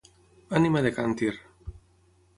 [0.59, 1.31] Ànima de càntir.